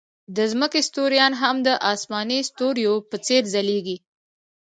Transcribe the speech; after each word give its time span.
د 0.35 0.37
ځمکې 0.51 0.81
ستوریان 0.89 1.33
هم 1.41 1.55
د 1.67 1.69
آسماني 1.93 2.39
ستوریو 2.49 2.93
په 3.09 3.15
څېر 3.25 3.41
ځلېږي. 3.53 3.97